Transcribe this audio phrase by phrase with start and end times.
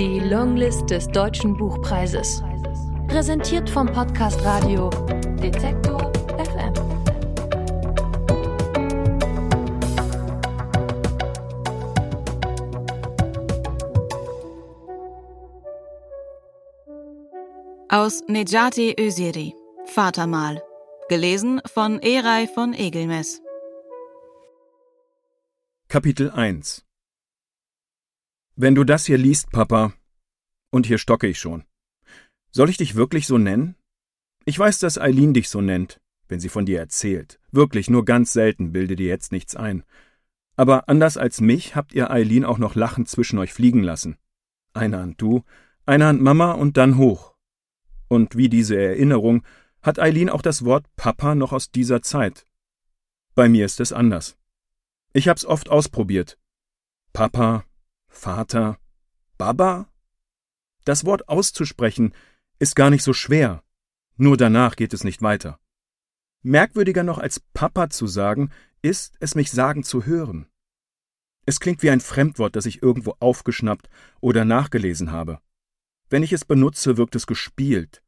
[0.00, 2.42] Die Longlist des Deutschen Buchpreises.
[3.06, 4.88] Präsentiert vom Podcast Radio
[5.42, 6.72] Detektor FM.
[17.90, 19.54] Aus Nejati Öziri.
[19.84, 20.62] Vatermal.
[21.10, 23.42] Gelesen von Erei von Egelmes.
[25.88, 26.89] Kapitel 1
[28.62, 29.94] Wenn du das hier liest, Papa,
[30.68, 31.64] und hier stocke ich schon.
[32.50, 33.74] Soll ich dich wirklich so nennen?
[34.44, 37.40] Ich weiß, dass Eileen dich so nennt, wenn sie von dir erzählt.
[37.52, 39.82] Wirklich, nur ganz selten, bilde dir jetzt nichts ein.
[40.56, 44.18] Aber anders als mich habt ihr Eileen auch noch lachend zwischen euch fliegen lassen.
[44.74, 45.42] Eine Hand du,
[45.86, 47.34] eine Hand Mama und dann hoch.
[48.08, 49.42] Und wie diese Erinnerung
[49.80, 52.46] hat Eileen auch das Wort Papa noch aus dieser Zeit.
[53.34, 54.36] Bei mir ist es anders.
[55.14, 56.36] Ich hab's oft ausprobiert.
[57.14, 57.64] Papa,
[58.10, 58.78] Vater,
[59.38, 59.88] Baba?
[60.84, 62.12] Das Wort auszusprechen
[62.58, 63.62] ist gar nicht so schwer,
[64.16, 65.58] nur danach geht es nicht weiter.
[66.42, 68.50] Merkwürdiger noch als Papa zu sagen,
[68.82, 70.46] ist es mich sagen zu hören.
[71.46, 73.88] Es klingt wie ein Fremdwort, das ich irgendwo aufgeschnappt
[74.20, 75.40] oder nachgelesen habe.
[76.10, 78.02] Wenn ich es benutze, wirkt es gespielt.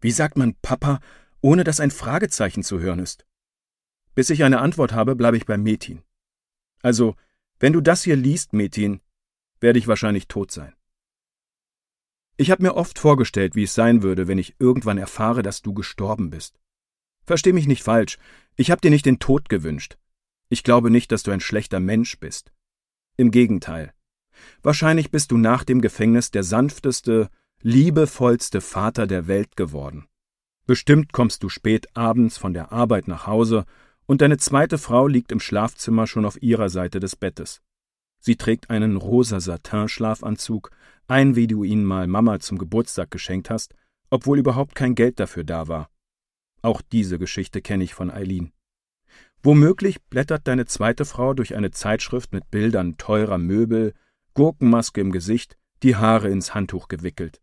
[0.00, 1.00] Wie sagt man Papa,
[1.40, 3.26] ohne dass ein Fragezeichen zu hören ist?
[4.14, 6.02] Bis ich eine Antwort habe, bleibe ich bei Metin.
[6.82, 7.14] Also,
[7.60, 9.00] wenn du das hier liest, Metin,
[9.60, 10.74] werde ich wahrscheinlich tot sein.
[12.36, 15.72] Ich habe mir oft vorgestellt, wie es sein würde, wenn ich irgendwann erfahre, dass du
[15.72, 16.58] gestorben bist.
[17.24, 18.18] Versteh mich nicht falsch,
[18.56, 19.96] ich habe dir nicht den Tod gewünscht.
[20.48, 22.52] Ich glaube nicht, dass du ein schlechter Mensch bist.
[23.16, 23.94] Im Gegenteil.
[24.62, 27.30] Wahrscheinlich bist du nach dem Gefängnis der sanfteste,
[27.62, 30.06] liebevollste Vater der Welt geworden.
[30.66, 33.64] Bestimmt kommst du spät abends von der Arbeit nach Hause
[34.06, 37.62] und deine zweite Frau liegt im Schlafzimmer schon auf ihrer Seite des Bettes.
[38.26, 40.70] Sie trägt einen rosa Satin-Schlafanzug,
[41.08, 43.74] ein wie du ihn mal Mama zum Geburtstag geschenkt hast,
[44.08, 45.90] obwohl überhaupt kein Geld dafür da war.
[46.62, 48.50] Auch diese Geschichte kenne ich von Eileen.
[49.42, 53.92] Womöglich blättert deine zweite Frau durch eine Zeitschrift mit Bildern teurer Möbel,
[54.32, 57.42] Gurkenmaske im Gesicht, die Haare ins Handtuch gewickelt.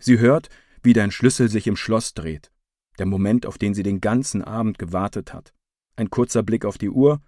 [0.00, 0.48] Sie hört,
[0.82, 2.50] wie dein Schlüssel sich im Schloss dreht,
[2.98, 5.52] der Moment, auf den sie den ganzen Abend gewartet hat.
[5.96, 7.20] Ein kurzer Blick auf die Uhr.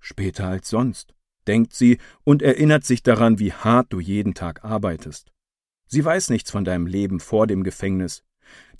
[0.00, 1.14] Später als sonst,
[1.48, 5.32] denkt sie und erinnert sich daran, wie hart du jeden Tag arbeitest.
[5.86, 8.22] Sie weiß nichts von deinem Leben vor dem Gefängnis,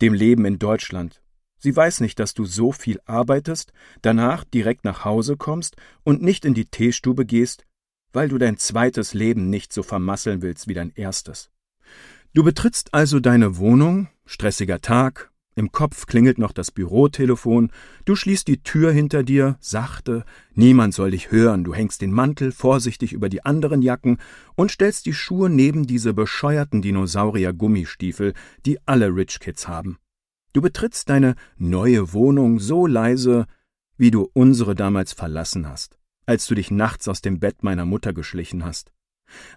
[0.01, 1.23] dem Leben in Deutschland.
[1.59, 6.45] Sie weiß nicht, dass du so viel arbeitest, danach direkt nach Hause kommst und nicht
[6.45, 7.65] in die Teestube gehst,
[8.13, 11.51] weil du dein zweites Leben nicht so vermasseln willst wie dein erstes.
[12.35, 15.28] Du betrittst also deine Wohnung, stressiger Tag,
[15.59, 17.71] im Kopf klingelt noch das Bürotelefon,
[18.05, 20.25] du schließt die Tür hinter dir, sachte,
[20.55, 24.19] niemand soll dich hören, du hängst den Mantel vorsichtig über die anderen Jacken
[24.55, 29.99] und stellst die Schuhe neben diese bescheuerten Dinosaurier-Gummistiefel, die alle Rich Kids haben.
[30.53, 33.47] Du betrittst deine neue Wohnung so leise,
[33.97, 38.13] wie du unsere damals verlassen hast, als du dich nachts aus dem Bett meiner Mutter
[38.13, 38.93] geschlichen hast.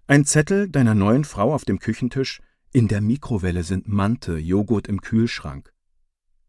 [0.07, 2.41] Ein Zettel deiner neuen Frau auf dem Küchentisch,
[2.73, 5.73] in der Mikrowelle sind Mante, Joghurt im Kühlschrank.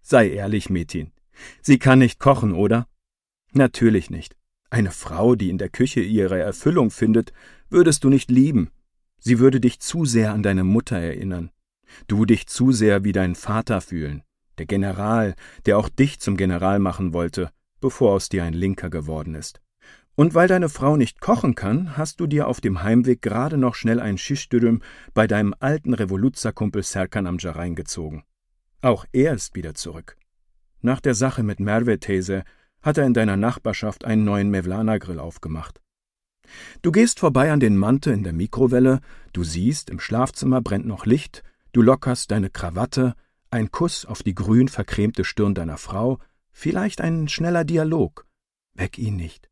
[0.03, 1.13] Sei ehrlich, Metin.
[1.61, 2.87] Sie kann nicht kochen, oder?
[3.53, 4.37] Natürlich nicht.
[4.69, 7.33] Eine Frau, die in der Küche ihre Erfüllung findet,
[7.71, 8.71] würdest du nicht lieben.
[9.19, 11.51] Sie würde dich zu sehr an deine Mutter erinnern.
[12.07, 14.23] Du dich zu sehr wie dein Vater fühlen,
[14.59, 15.35] der General,
[15.67, 19.61] der auch dich zum General machen wollte, bevor aus dir ein Linker geworden ist.
[20.15, 23.75] Und weil deine Frau nicht kochen kann, hast du dir auf dem Heimweg gerade noch
[23.75, 24.83] schnell ein Schischdürüm
[25.15, 28.25] bei deinem alten Revoluzerkumpel Serkan Amjar reingezogen.
[28.83, 30.17] Auch er ist wieder zurück.
[30.81, 32.43] Nach der Sache mit Merve These
[32.83, 35.81] hat er in deiner Nachbarschaft einen neuen Mevlana-Grill aufgemacht.
[36.83, 39.01] Du gehst vorbei an den Mante in der Mikrowelle,
[39.33, 43.15] du siehst, im Schlafzimmer brennt noch Licht, du lockerst deine Krawatte,
[43.51, 46.19] ein Kuss auf die grün vercremte Stirn deiner Frau,
[46.51, 48.27] vielleicht ein schneller Dialog.
[48.75, 49.49] Weck ihn nicht.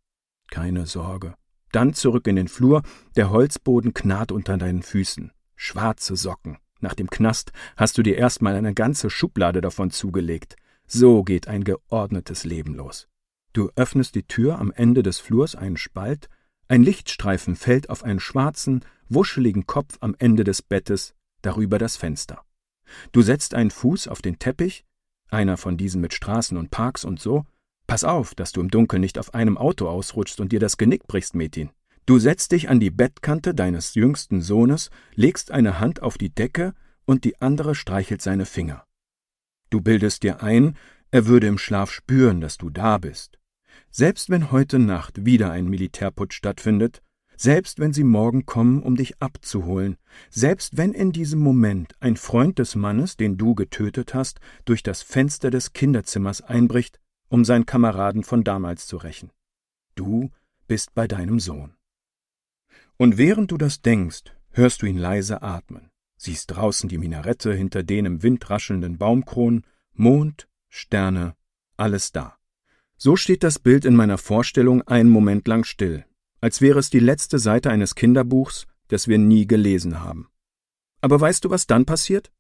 [0.51, 1.35] Keine Sorge.
[1.71, 2.83] Dann zurück in den Flur,
[3.15, 5.31] der Holzboden knarrt unter deinen Füßen.
[5.55, 6.59] Schwarze Socken.
[6.81, 10.57] Nach dem Knast hast du dir erstmal eine ganze Schublade davon zugelegt.
[10.87, 13.09] So geht ein geordnetes Leben los.
[13.53, 16.29] Du öffnest die Tür am Ende des Flurs einen Spalt,
[16.69, 22.45] ein Lichtstreifen fällt auf einen schwarzen, wuscheligen Kopf am Ende des Bettes, darüber das Fenster.
[23.13, 24.85] Du setzt einen Fuß auf den Teppich,
[25.29, 27.45] einer von diesen mit Straßen und Parks und so.
[27.87, 31.09] Pass auf, dass du im Dunkeln nicht auf einem Auto ausrutschst und dir das Genick
[31.09, 31.71] brichst, Metin.
[32.07, 36.75] Du setzt dich an die Bettkante deines jüngsten Sohnes, legst eine Hand auf die Decke
[37.05, 38.85] und die andere streichelt seine Finger.
[39.71, 40.77] Du bildest dir ein,
[41.11, 43.39] er würde im Schlaf spüren, dass du da bist.
[43.91, 47.03] Selbst wenn heute Nacht wieder ein Militärputsch stattfindet,
[47.37, 49.97] selbst wenn sie morgen kommen, um dich abzuholen,
[50.29, 55.03] selbst wenn in diesem Moment ein Freund des Mannes, den du getötet hast, durch das
[55.03, 59.31] Fenster des Kinderzimmers einbricht, um seinen Kameraden von damals zu rächen.
[59.95, 60.31] Du
[60.67, 61.75] bist bei deinem Sohn.
[63.01, 65.89] Und während du das denkst, hörst du ihn leise atmen,
[66.19, 69.65] siehst draußen die Minarette hinter den im Wind raschelnden Baumkronen,
[69.95, 71.35] Mond, Sterne,
[71.79, 72.37] alles da.
[72.99, 76.05] So steht das Bild in meiner Vorstellung einen Moment lang still,
[76.43, 80.29] als wäre es die letzte Seite eines Kinderbuchs, das wir nie gelesen haben.
[81.01, 82.31] Aber weißt du, was dann passiert?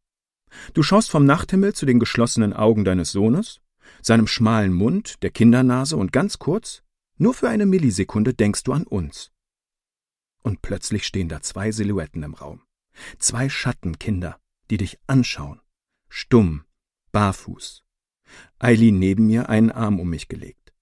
[0.74, 3.62] Du schaust vom Nachthimmel zu den geschlossenen Augen deines Sohnes,
[4.02, 6.82] seinem schmalen Mund, der Kindernase und ganz kurz,
[7.16, 9.32] nur für eine Millisekunde denkst du an uns.
[10.42, 12.62] Und plötzlich stehen da zwei Silhouetten im Raum.
[13.18, 14.40] Zwei Schattenkinder,
[14.70, 15.60] die dich anschauen.
[16.08, 16.64] Stumm,
[17.12, 17.84] barfuß,
[18.58, 20.72] Eileen neben mir einen Arm um mich gelegt.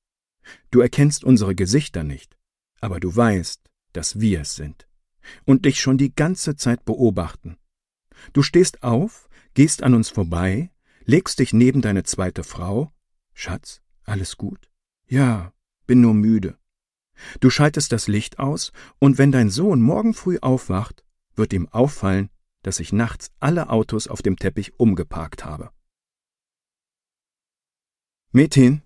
[0.70, 2.36] Du erkennst unsere Gesichter nicht,
[2.80, 3.62] aber du weißt,
[3.92, 4.88] dass wir es sind
[5.44, 7.58] und dich schon die ganze Zeit beobachten.
[8.32, 10.70] Du stehst auf, gehst an uns vorbei,
[11.04, 12.92] legst dich neben deine zweite Frau.
[13.34, 14.70] Schatz, alles gut?
[15.06, 15.52] Ja,
[15.86, 16.57] bin nur müde.
[17.40, 21.04] Du schaltest das Licht aus, und wenn dein Sohn morgen früh aufwacht,
[21.34, 22.30] wird ihm auffallen,
[22.62, 25.70] dass ich nachts alle Autos auf dem Teppich umgeparkt habe.
[28.32, 28.82] Metin,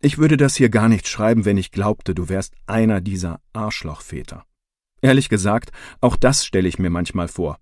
[0.00, 4.46] ich würde das hier gar nicht schreiben, wenn ich glaubte, du wärst einer dieser Arschlochväter.
[5.02, 5.70] Ehrlich gesagt,
[6.00, 7.58] auch das stelle ich mir manchmal vor.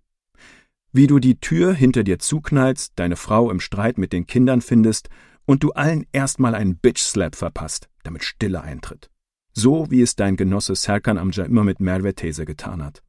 [0.93, 5.09] Wie du die Tür hinter dir zuknallst, deine Frau im Streit mit den Kindern findest
[5.45, 9.11] und du allen erstmal einen Bitch-Slap verpasst, damit Stille eintritt.
[9.61, 13.03] So wie es dein Genosse Serkan Amja immer mit Merve These getan hat.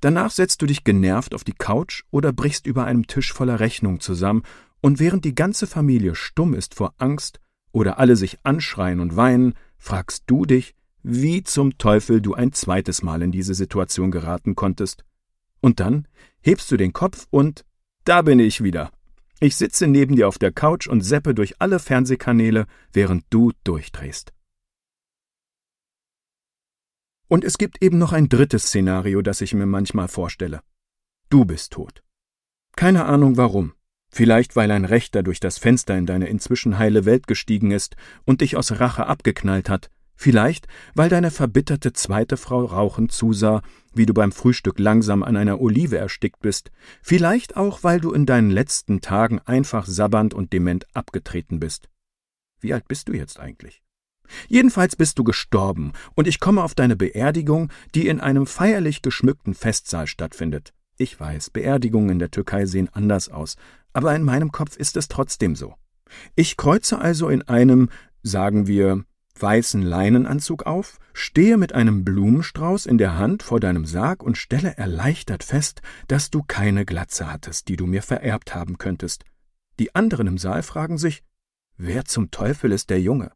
[0.00, 3.98] Danach setzt du dich genervt auf die Couch oder brichst über einem Tisch voller Rechnung
[3.98, 4.44] zusammen
[4.80, 7.40] und während die ganze Familie stumm ist vor Angst
[7.72, 13.02] oder alle sich anschreien und weinen, fragst du dich, wie zum Teufel du ein zweites
[13.02, 15.04] Mal in diese Situation geraten konntest.
[15.58, 16.06] Und dann
[16.42, 17.64] hebst du den Kopf und
[18.04, 18.92] da bin ich wieder.
[19.40, 24.32] Ich sitze neben dir auf der Couch und seppe durch alle Fernsehkanäle, während du durchdrehst.
[27.28, 30.60] Und es gibt eben noch ein drittes Szenario, das ich mir manchmal vorstelle.
[31.28, 32.02] Du bist tot.
[32.74, 33.74] Keine Ahnung warum.
[34.10, 38.40] Vielleicht weil ein Rechter durch das Fenster in deine inzwischen heile Welt gestiegen ist und
[38.40, 43.60] dich aus Rache abgeknallt hat, vielleicht weil deine verbitterte zweite Frau rauchend zusah,
[43.92, 46.70] wie du beim Frühstück langsam an einer Olive erstickt bist,
[47.02, 51.90] vielleicht auch weil du in deinen letzten Tagen einfach sabbernd und dement abgetreten bist.
[52.60, 53.82] Wie alt bist du jetzt eigentlich?
[54.48, 59.54] Jedenfalls bist du gestorben, und ich komme auf deine Beerdigung, die in einem feierlich geschmückten
[59.54, 60.72] Festsaal stattfindet.
[60.96, 63.56] Ich weiß, Beerdigungen in der Türkei sehen anders aus,
[63.92, 65.74] aber in meinem Kopf ist es trotzdem so.
[66.34, 67.88] Ich kreuze also in einem,
[68.22, 69.04] sagen wir,
[69.40, 74.76] weißen Leinenanzug auf, stehe mit einem Blumenstrauß in der Hand vor deinem Sarg und stelle
[74.76, 79.24] erleichtert fest, dass du keine Glatze hattest, die du mir vererbt haben könntest.
[79.78, 81.22] Die anderen im Saal fragen sich,
[81.76, 83.30] wer zum Teufel ist der Junge?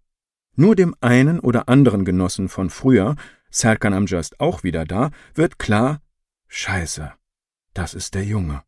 [0.55, 3.17] Nur dem einen oder anderen Genossen von früher,
[3.51, 6.01] Serkan ist auch wieder da, wird klar,
[6.49, 7.13] Scheiße,
[7.75, 8.63] das ist der Junge.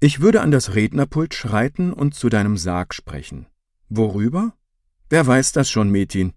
[0.00, 3.46] Ich würde an das Rednerpult schreiten und zu deinem Sarg sprechen.
[3.88, 4.54] Worüber?
[5.10, 6.32] Wer weiß das schon, Metin.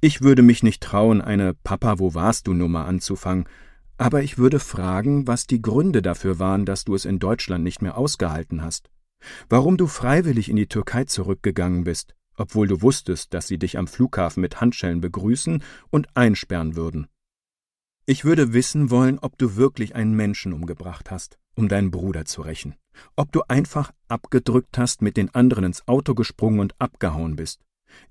[0.00, 3.46] Ich würde mich nicht trauen, eine Papa, wo warst du Nummer anzufangen,
[3.98, 7.82] aber ich würde fragen, was die Gründe dafür waren, dass du es in Deutschland nicht
[7.82, 8.90] mehr ausgehalten hast.
[9.48, 13.86] Warum du freiwillig in die Türkei zurückgegangen bist, obwohl du wusstest, dass sie dich am
[13.86, 17.06] Flughafen mit Handschellen begrüßen und einsperren würden.
[18.06, 22.42] Ich würde wissen wollen, ob du wirklich einen Menschen umgebracht hast um deinen Bruder zu
[22.42, 22.74] rächen.
[23.16, 27.60] Ob du einfach abgedrückt hast, mit den anderen ins Auto gesprungen und abgehauen bist.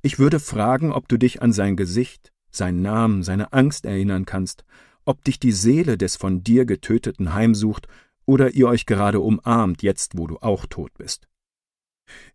[0.01, 4.63] Ich würde fragen, ob du dich an sein Gesicht, seinen Namen, seine Angst erinnern kannst,
[5.05, 7.87] ob dich die Seele des von dir getöteten heimsucht
[8.25, 11.27] oder ihr euch gerade umarmt, jetzt wo du auch tot bist.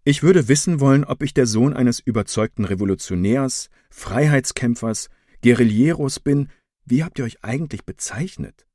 [0.04, 5.08] Ich würde wissen wollen, ob ich der Sohn eines überzeugten Revolutionärs, Freiheitskämpfers,
[5.42, 6.48] Guerilleros bin,
[6.84, 8.66] wie habt ihr euch eigentlich bezeichnet?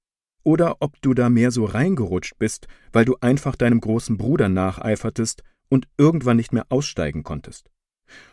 [0.43, 5.43] oder ob du da mehr so reingerutscht bist, weil du einfach deinem großen Bruder nacheifertest
[5.69, 7.69] und irgendwann nicht mehr aussteigen konntest.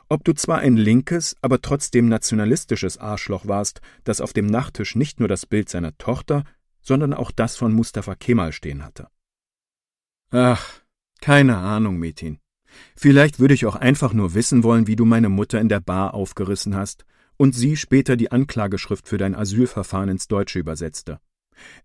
[0.09, 5.21] Ob du zwar ein linkes, aber trotzdem nationalistisches Arschloch warst, das auf dem Nachttisch nicht
[5.21, 6.45] nur das Bild seiner Tochter,
[6.81, 9.09] sondern auch das von Mustafa Kemal stehen hatte.
[10.31, 10.83] Ach,
[11.21, 12.41] keine Ahnung, Metin.
[12.97, 16.15] Vielleicht würde ich auch einfach nur wissen wollen, wie du meine Mutter in der Bar
[16.15, 17.05] aufgerissen hast
[17.37, 21.21] und sie später die Anklageschrift für dein Asylverfahren ins Deutsche übersetzte.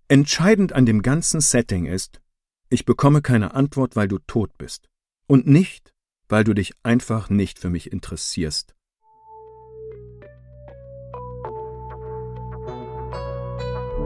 [0.08, 2.22] Entscheidend an dem ganzen Setting ist,
[2.70, 4.90] ich bekomme keine Antwort, weil du tot bist.
[5.28, 5.94] Und nicht,
[6.28, 8.76] weil du dich einfach nicht für mich interessierst.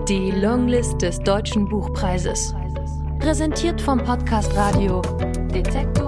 [0.10, 2.54] Die Longlist des Deutschen Buchpreises.
[3.20, 5.02] Präsentiert vom Podcast Radio
[5.54, 6.07] Detektor